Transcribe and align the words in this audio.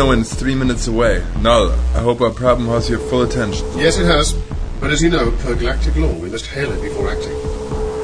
know 0.00 0.08
when 0.08 0.20
it's 0.20 0.34
three 0.34 0.54
minutes 0.54 0.86
away. 0.86 1.22
Null, 1.40 1.72
I 1.94 2.00
hope 2.00 2.22
our 2.22 2.30
problem 2.30 2.68
has 2.68 2.88
your 2.88 2.98
full 2.98 3.20
attention. 3.20 3.66
Yes, 3.76 3.98
it 3.98 4.06
has. 4.06 4.32
But 4.80 4.90
as 4.90 5.02
you 5.02 5.10
know, 5.10 5.30
per 5.42 5.54
galactic 5.54 5.94
law, 5.96 6.14
we 6.14 6.30
must 6.30 6.46
hail 6.46 6.72
it 6.72 6.80
before 6.80 7.10
acting. 7.10 7.36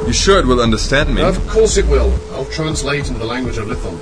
You 0.06 0.12
sure 0.12 0.38
it 0.38 0.44
will 0.44 0.60
understand 0.60 1.14
me? 1.14 1.22
Of 1.22 1.38
course 1.48 1.78
it 1.78 1.86
will. 1.86 2.12
I'll 2.34 2.44
translate 2.56 3.08
into 3.08 3.18
the 3.18 3.24
language 3.24 3.56
of 3.56 3.68
Lithon. 3.68 3.96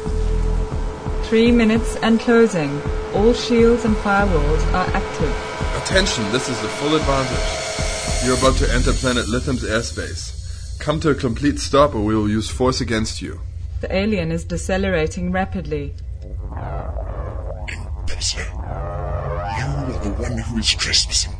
Three 1.29 1.52
minutes 1.52 1.95
and 2.02 2.19
closing. 2.19 2.83
All 3.15 3.33
shields 3.33 3.85
and 3.85 3.95
firewalls 3.99 4.63
are 4.73 4.88
active. 4.93 5.33
Attention, 5.85 6.24
this 6.33 6.49
is 6.49 6.61
the 6.63 6.69
Full 6.80 6.97
Advantage. 6.97 8.27
You're 8.27 8.37
about 8.37 8.57
to 8.59 8.74
enter 8.74 8.93
planet 8.93 9.29
Lithum's 9.29 9.63
airspace. 9.63 10.80
Come 10.80 10.99
to 10.99 11.11
a 11.11 11.15
complete 11.15 11.61
stop 11.61 11.95
or 11.95 12.01
we 12.01 12.16
will 12.16 12.29
use 12.29 12.51
force 12.51 12.80
against 12.80 13.23
you. 13.23 13.41
The 13.83 13.95
alien 13.95 14.33
is 14.33 14.45
decelerating 14.45 15.30
rapidly. 15.30 15.95
Imposter. 18.14 18.42
You 18.42 19.66
are 19.92 20.04
the 20.04 20.10
one 20.10 20.38
who 20.38 20.59
is 20.59 20.70
trespassing. 20.70 21.32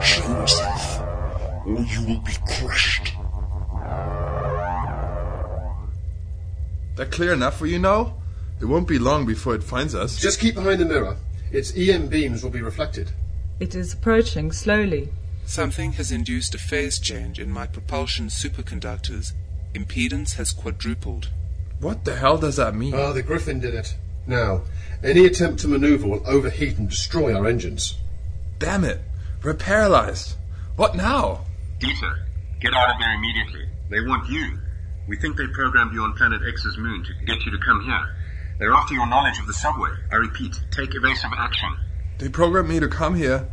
Show 0.00 0.28
yourself, 0.28 1.00
or 1.66 1.80
you 1.80 2.06
will 2.06 2.20
be 2.20 2.34
crushed. 2.46 3.12
That 6.94 7.10
clear 7.10 7.32
enough 7.32 7.58
for 7.58 7.66
you 7.66 7.80
now? 7.80 8.14
It 8.60 8.66
won't 8.66 8.86
be 8.86 9.00
long 9.00 9.26
before 9.26 9.56
it 9.56 9.64
finds 9.64 9.94
us. 9.96 10.18
Just 10.20 10.38
keep 10.38 10.54
behind 10.54 10.80
the 10.80 10.84
mirror. 10.84 11.16
Its 11.50 11.76
EM 11.76 12.06
beams 12.06 12.42
will 12.42 12.50
be 12.50 12.62
reflected. 12.62 13.10
It 13.58 13.74
is 13.74 13.92
approaching 13.92 14.52
slowly. 14.52 15.12
Something 15.44 15.92
has 15.92 16.12
induced 16.12 16.54
a 16.54 16.58
phase 16.58 17.00
change 17.00 17.40
in 17.40 17.50
my 17.50 17.66
propulsion 17.66 18.28
superconductors. 18.28 19.32
Impedance 19.74 20.34
has 20.36 20.52
quadrupled. 20.52 21.30
What 21.80 22.04
the 22.04 22.16
hell 22.16 22.38
does 22.38 22.56
that 22.56 22.76
mean? 22.76 22.94
Ah, 22.94 23.12
the 23.12 23.22
Grefim 23.22 23.60
did 23.60 23.74
it. 23.74 23.96
Now, 24.26 24.62
any 25.02 25.24
attempt 25.24 25.60
to 25.60 25.68
maneuver 25.68 26.08
will 26.08 26.26
overheat 26.26 26.78
and 26.78 26.88
destroy 26.88 27.34
our 27.34 27.46
engines. 27.46 27.94
Damn 28.58 28.84
it! 28.84 29.00
We're 29.42 29.54
paralyzed. 29.54 30.34
What 30.74 30.96
now? 30.96 31.44
Dieter, 31.78 32.24
get 32.60 32.74
out 32.74 32.90
of 32.90 32.98
there 32.98 33.14
immediately. 33.14 33.68
They 33.90 34.00
want 34.00 34.28
you. 34.28 34.58
We 35.06 35.16
think 35.16 35.36
they 35.36 35.46
programmed 35.46 35.92
you 35.92 36.02
on 36.02 36.14
planet 36.14 36.42
X's 36.46 36.76
moon 36.76 37.04
to 37.04 37.14
get 37.24 37.44
you 37.44 37.52
to 37.52 37.58
come 37.64 37.84
here. 37.84 38.16
They're 38.58 38.72
after 38.72 38.94
your 38.94 39.06
knowledge 39.06 39.38
of 39.38 39.46
the 39.46 39.52
subway. 39.52 39.90
I 40.10 40.16
repeat, 40.16 40.60
take 40.72 40.94
evasive 40.94 41.30
action. 41.38 41.76
They 42.18 42.28
programmed 42.28 42.68
me 42.68 42.80
to 42.80 42.88
come 42.88 43.14
here. 43.14 43.48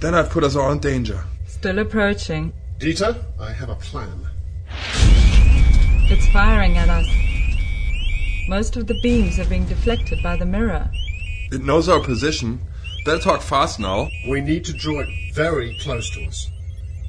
Then 0.00 0.14
I've 0.14 0.30
put 0.30 0.42
us 0.42 0.56
all 0.56 0.72
in 0.72 0.80
danger. 0.80 1.22
Still 1.46 1.78
approaching. 1.78 2.52
Dieter, 2.78 3.22
I 3.38 3.52
have 3.52 3.68
a 3.68 3.74
plan. 3.76 4.26
It's 6.08 6.26
firing 6.32 6.76
at 6.78 6.88
us. 6.88 7.06
Most 8.48 8.76
of 8.76 8.86
the 8.86 8.98
beams 9.02 9.38
are 9.38 9.44
being 9.44 9.66
deflected 9.66 10.22
by 10.22 10.36
the 10.36 10.46
mirror. 10.46 10.90
It 11.52 11.62
knows 11.62 11.88
our 11.88 12.00
position. 12.00 12.60
Better 13.04 13.20
talk 13.20 13.42
fast 13.42 13.78
now. 13.80 14.08
We 14.28 14.40
need 14.40 14.64
to 14.66 14.72
draw 14.72 15.00
it 15.00 15.08
very 15.34 15.76
close 15.80 16.10
to 16.10 16.24
us. 16.24 16.50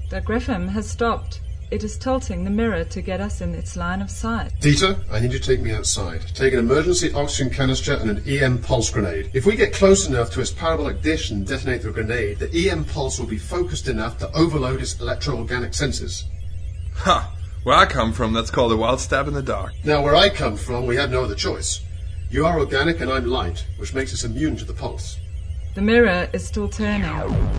The 0.09 0.21
Grefim 0.21 0.69
has 0.69 0.89
stopped. 0.89 1.41
It 1.71 1.85
is 1.85 1.97
tilting 1.97 2.43
the 2.43 2.49
mirror 2.49 2.83
to 2.83 3.01
get 3.01 3.21
us 3.21 3.39
in 3.39 3.55
its 3.55 3.77
line 3.77 4.01
of 4.01 4.11
sight. 4.11 4.51
Dieter, 4.59 4.99
I 5.09 5.21
need 5.21 5.31
you 5.31 5.39
to 5.39 5.45
take 5.45 5.61
me 5.61 5.71
outside. 5.71 6.21
Take 6.35 6.51
an 6.51 6.59
emergency 6.59 7.13
oxygen 7.13 7.49
canister 7.49 7.93
and 7.93 8.09
an 8.09 8.23
EM 8.27 8.61
pulse 8.61 8.89
grenade. 8.89 9.31
If 9.33 9.45
we 9.45 9.55
get 9.55 9.73
close 9.73 10.05
enough 10.05 10.31
to 10.31 10.41
its 10.41 10.51
parabolic 10.51 11.01
dish 11.01 11.31
and 11.31 11.47
detonate 11.47 11.83
the 11.83 11.91
grenade, 11.91 12.39
the 12.39 12.69
EM 12.69 12.83
pulse 12.83 13.19
will 13.19 13.27
be 13.27 13.37
focused 13.37 13.87
enough 13.87 14.17
to 14.19 14.29
overload 14.33 14.81
its 14.81 14.99
electro-organic 14.99 15.73
senses. 15.73 16.25
Ha! 16.95 17.33
Where 17.63 17.75
I 17.77 17.85
come 17.85 18.11
from, 18.11 18.33
that's 18.33 18.49
called 18.49 18.71
a 18.71 18.75
wild 18.75 18.99
stab 18.99 19.27
in 19.27 19.35
the 19.35 19.43
dark. 19.43 19.73
Now, 19.83 20.01
where 20.01 20.15
I 20.15 20.29
come 20.29 20.55
from, 20.55 20.87
we 20.87 20.95
have 20.95 21.11
no 21.11 21.23
other 21.23 21.35
choice. 21.35 21.81
You 22.31 22.43
are 22.47 22.59
organic 22.59 23.01
and 23.01 23.11
I'm 23.11 23.27
light, 23.27 23.67
which 23.77 23.93
makes 23.93 24.11
us 24.13 24.23
immune 24.23 24.55
to 24.57 24.65
the 24.65 24.73
pulse. 24.73 25.19
The 25.75 25.81
mirror 25.83 26.27
is 26.33 26.43
still 26.43 26.67
turning. 26.67 27.11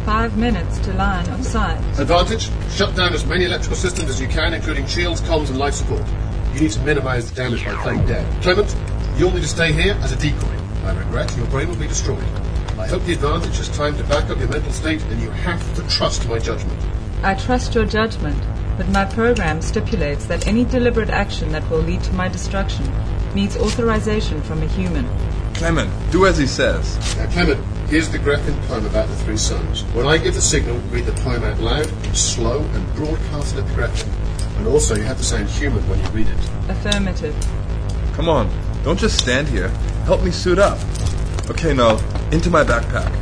Five 0.04 0.36
minutes 0.36 0.80
to 0.80 0.92
line 0.94 1.28
of 1.28 1.44
sight. 1.44 1.78
Advantage, 2.00 2.50
shut 2.72 2.96
down 2.96 3.12
as 3.14 3.24
many 3.24 3.44
electrical 3.44 3.76
systems 3.76 4.10
as 4.10 4.20
you 4.20 4.26
can, 4.26 4.54
including 4.54 4.88
shields, 4.88 5.20
comms, 5.20 5.50
and 5.50 5.58
life 5.58 5.74
support. 5.74 6.02
You 6.54 6.62
need 6.62 6.72
to 6.72 6.80
minimize 6.80 7.30
the 7.30 7.36
damage 7.36 7.64
by 7.64 7.74
playing 7.76 8.04
dead. 8.06 8.42
Clement, 8.42 8.74
you'll 9.16 9.30
need 9.30 9.42
to 9.42 9.48
stay 9.48 9.72
here 9.72 9.94
as 10.00 10.10
a 10.10 10.16
decoy. 10.16 10.58
I 10.84 10.98
regret 10.98 11.34
your 11.36 11.46
brain 11.46 11.68
will 11.68 11.76
be 11.76 11.86
destroyed. 11.86 12.24
I 12.76 12.88
hope 12.88 13.04
the 13.04 13.12
advantage 13.12 13.56
has 13.58 13.68
time 13.68 13.96
to 13.98 14.04
back 14.04 14.28
up 14.30 14.38
your 14.40 14.48
mental 14.48 14.72
state, 14.72 15.00
and 15.04 15.22
you 15.22 15.30
have 15.30 15.76
to 15.76 15.88
trust 15.88 16.28
my 16.28 16.40
judgment. 16.40 16.80
I 17.22 17.34
trust 17.34 17.76
your 17.76 17.86
judgment, 17.86 18.42
but 18.82 18.90
my 18.90 19.04
program 19.04 19.62
stipulates 19.62 20.26
that 20.26 20.48
any 20.48 20.64
deliberate 20.64 21.08
action 21.08 21.52
that 21.52 21.68
will 21.70 21.78
lead 21.78 22.02
to 22.02 22.12
my 22.14 22.26
destruction 22.26 22.84
needs 23.32 23.56
authorization 23.56 24.42
from 24.42 24.60
a 24.60 24.66
human. 24.66 25.08
Clement, 25.54 25.88
do 26.10 26.26
as 26.26 26.36
he 26.36 26.48
says. 26.48 26.98
Now, 27.16 27.30
Clement, 27.30 27.64
here's 27.88 28.08
the 28.08 28.18
Grefim 28.18 28.60
poem 28.66 28.84
about 28.86 29.08
the 29.08 29.14
three 29.18 29.36
sons. 29.36 29.84
When 29.94 30.08
I 30.08 30.18
give 30.18 30.34
the 30.34 30.40
signal, 30.40 30.78
read 30.90 31.06
the 31.06 31.12
poem 31.22 31.44
out 31.44 31.60
loud, 31.60 31.86
slow, 32.16 32.58
and 32.58 32.94
broadcast 32.96 33.54
it 33.54 33.60
at 33.60 33.68
the 33.68 33.74
Grefim. 33.74 34.56
And 34.58 34.66
also, 34.66 34.96
you 34.96 35.04
have 35.04 35.18
to 35.18 35.24
sound 35.24 35.48
human 35.48 35.88
when 35.88 36.00
you 36.00 36.08
read 36.08 36.26
it. 36.26 36.38
Affirmative. 36.68 37.36
Come 38.14 38.28
on, 38.28 38.50
don't 38.82 38.98
just 38.98 39.16
stand 39.16 39.46
here. 39.46 39.68
Help 40.06 40.24
me 40.24 40.32
suit 40.32 40.58
up. 40.58 40.78
Okay, 41.48 41.72
now, 41.72 41.98
into 42.32 42.50
my 42.50 42.64
backpack. 42.64 43.21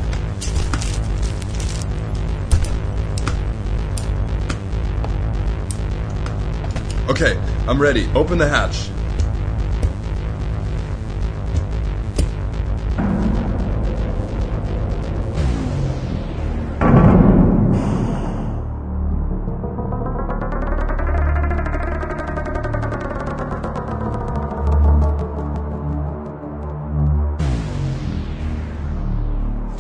Okay, 7.11 7.37
I'm 7.67 7.83
ready. 7.83 8.09
Open 8.15 8.39
the 8.39 8.49
hatch. 8.49 8.89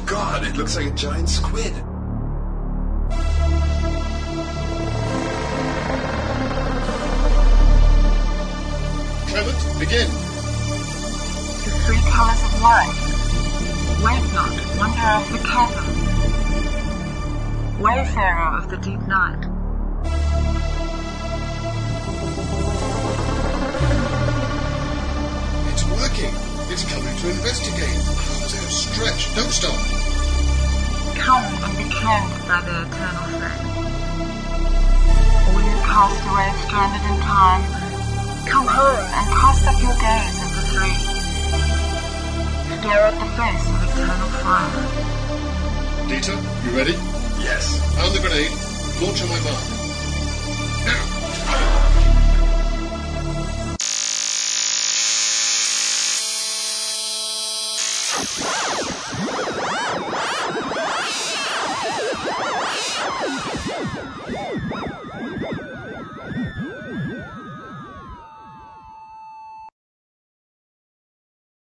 God, 0.05 0.45
it 0.45 0.57
looks 0.57 0.75
like 0.75 0.87
a 0.87 0.91
giant 0.91 1.29
squid. 1.29 1.90
Begin. 9.81 10.11
The 11.65 11.73
three 11.87 12.03
colors 12.13 12.43
of 12.45 12.61
light. 12.61 12.93
Wait 14.05 14.21
not, 14.37 14.53
wanderer 14.77 15.17
of 15.17 15.33
the 15.33 15.39
chasm. 15.41 15.87
Wayfarer 17.81 18.59
of 18.59 18.69
the 18.69 18.77
deep 18.77 19.01
night. 19.09 19.41
It's 25.73 25.85
working. 25.89 26.35
It's 26.69 26.85
coming 26.85 27.17
to 27.17 27.31
investigate. 27.31 27.97
Arms 28.37 28.53
outstretched. 28.61 29.35
Don't 29.35 29.51
stop. 29.51 29.81
Come 31.17 31.43
and 31.65 31.77
be 31.79 31.85
cleansed 31.89 32.47
by 32.47 32.61
the 32.69 32.83
eternal 32.85 33.25
flame. 33.33 33.65
All 35.49 35.63
you 35.65 35.77
castaways 35.89 36.57
stranded 36.67 37.05
in 37.11 37.17
time, 37.23 37.80
come 38.51 38.67
home 38.67 38.99
and 38.99 39.27
cast 39.31 39.63
up 39.71 39.79
your 39.81 39.95
gaze 39.95 40.43
at 40.43 40.51
the 40.57 40.63
three. 40.75 40.97
Stare 42.81 43.07
at 43.07 43.15
the 43.15 43.29
face 43.39 43.67
of 43.71 43.79
eternal 43.87 44.31
fire. 44.43 44.85
Dieter, 46.11 46.39
you 46.65 46.71
ready? 46.77 46.97
Yes. 47.39 47.79
Arm 47.99 48.13
the 48.13 48.19
grenade. 48.19 48.51
Launch 49.01 49.23
on 49.23 49.29
my 49.29 49.41
mark. 49.47 49.63
Now. 50.85 51.21